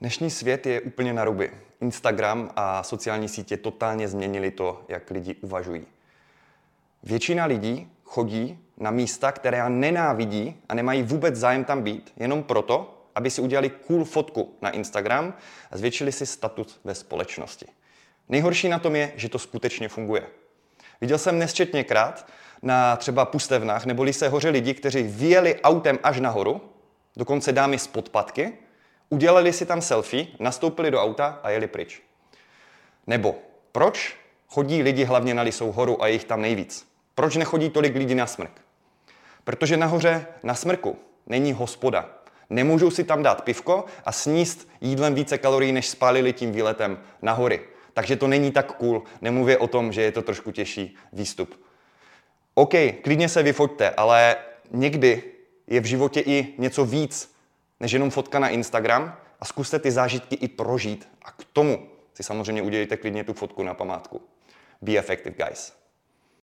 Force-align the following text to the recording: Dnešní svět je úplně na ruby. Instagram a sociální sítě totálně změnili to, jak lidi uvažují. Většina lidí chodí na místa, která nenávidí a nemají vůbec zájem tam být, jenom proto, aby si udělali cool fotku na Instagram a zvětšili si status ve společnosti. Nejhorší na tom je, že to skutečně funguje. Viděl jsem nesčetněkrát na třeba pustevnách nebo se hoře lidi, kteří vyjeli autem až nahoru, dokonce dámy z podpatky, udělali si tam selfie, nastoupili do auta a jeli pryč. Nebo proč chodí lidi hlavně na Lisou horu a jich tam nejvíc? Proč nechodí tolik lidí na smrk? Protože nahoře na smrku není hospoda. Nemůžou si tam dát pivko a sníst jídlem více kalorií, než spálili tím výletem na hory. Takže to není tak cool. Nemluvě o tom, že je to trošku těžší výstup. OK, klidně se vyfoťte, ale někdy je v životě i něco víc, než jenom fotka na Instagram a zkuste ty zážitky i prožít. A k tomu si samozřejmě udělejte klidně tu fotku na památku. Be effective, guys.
Dnešní 0.00 0.30
svět 0.30 0.66
je 0.66 0.80
úplně 0.80 1.12
na 1.12 1.24
ruby. 1.24 1.50
Instagram 1.80 2.50
a 2.56 2.82
sociální 2.82 3.28
sítě 3.28 3.56
totálně 3.56 4.08
změnili 4.08 4.50
to, 4.50 4.84
jak 4.88 5.10
lidi 5.10 5.34
uvažují. 5.34 5.86
Většina 7.02 7.44
lidí 7.44 7.90
chodí 8.04 8.58
na 8.76 8.90
místa, 8.90 9.32
která 9.32 9.68
nenávidí 9.68 10.56
a 10.68 10.74
nemají 10.74 11.02
vůbec 11.02 11.36
zájem 11.36 11.64
tam 11.64 11.82
být, 11.82 12.12
jenom 12.16 12.42
proto, 12.42 13.04
aby 13.14 13.30
si 13.30 13.40
udělali 13.40 13.70
cool 13.70 14.04
fotku 14.04 14.54
na 14.62 14.70
Instagram 14.70 15.34
a 15.70 15.76
zvětšili 15.76 16.12
si 16.12 16.26
status 16.26 16.80
ve 16.84 16.94
společnosti. 16.94 17.66
Nejhorší 18.28 18.68
na 18.68 18.78
tom 18.78 18.96
je, 18.96 19.12
že 19.16 19.28
to 19.28 19.38
skutečně 19.38 19.88
funguje. 19.88 20.26
Viděl 21.00 21.18
jsem 21.18 21.38
nesčetněkrát 21.38 22.26
na 22.62 22.96
třeba 22.96 23.24
pustevnách 23.24 23.86
nebo 23.86 24.12
se 24.12 24.28
hoře 24.28 24.48
lidi, 24.48 24.74
kteří 24.74 25.02
vyjeli 25.02 25.60
autem 25.60 25.98
až 26.02 26.20
nahoru, 26.20 26.60
dokonce 27.16 27.52
dámy 27.52 27.78
z 27.78 27.86
podpatky, 27.86 28.52
udělali 29.10 29.52
si 29.52 29.66
tam 29.66 29.82
selfie, 29.82 30.26
nastoupili 30.38 30.90
do 30.90 31.02
auta 31.02 31.40
a 31.42 31.50
jeli 31.50 31.66
pryč. 31.66 32.02
Nebo 33.06 33.38
proč 33.72 34.16
chodí 34.48 34.82
lidi 34.82 35.04
hlavně 35.04 35.34
na 35.34 35.42
Lisou 35.42 35.72
horu 35.72 36.02
a 36.02 36.06
jich 36.06 36.24
tam 36.24 36.42
nejvíc? 36.42 36.86
Proč 37.14 37.36
nechodí 37.36 37.70
tolik 37.70 37.94
lidí 37.94 38.14
na 38.14 38.26
smrk? 38.26 38.60
Protože 39.44 39.76
nahoře 39.76 40.26
na 40.42 40.54
smrku 40.54 40.98
není 41.26 41.52
hospoda. 41.52 42.08
Nemůžou 42.50 42.90
si 42.90 43.04
tam 43.04 43.22
dát 43.22 43.44
pivko 43.44 43.84
a 44.04 44.12
sníst 44.12 44.68
jídlem 44.80 45.14
více 45.14 45.38
kalorií, 45.38 45.72
než 45.72 45.88
spálili 45.88 46.32
tím 46.32 46.52
výletem 46.52 46.98
na 47.22 47.32
hory. 47.32 47.60
Takže 47.94 48.16
to 48.16 48.28
není 48.28 48.52
tak 48.52 48.72
cool. 48.72 49.02
Nemluvě 49.20 49.58
o 49.58 49.66
tom, 49.66 49.92
že 49.92 50.02
je 50.02 50.12
to 50.12 50.22
trošku 50.22 50.50
těžší 50.50 50.96
výstup. 51.12 51.60
OK, 52.54 52.74
klidně 53.02 53.28
se 53.28 53.42
vyfoťte, 53.42 53.90
ale 53.90 54.36
někdy 54.70 55.22
je 55.66 55.80
v 55.80 55.84
životě 55.84 56.20
i 56.20 56.54
něco 56.58 56.84
víc, 56.84 57.34
než 57.80 57.92
jenom 57.92 58.10
fotka 58.10 58.38
na 58.38 58.48
Instagram 58.48 59.16
a 59.40 59.44
zkuste 59.44 59.78
ty 59.78 59.90
zážitky 59.90 60.34
i 60.34 60.48
prožít. 60.48 61.08
A 61.22 61.32
k 61.32 61.44
tomu 61.52 61.88
si 62.14 62.22
samozřejmě 62.22 62.62
udělejte 62.62 62.96
klidně 62.96 63.24
tu 63.24 63.32
fotku 63.32 63.62
na 63.62 63.74
památku. 63.74 64.22
Be 64.82 64.96
effective, 64.96 65.46
guys. 65.46 65.79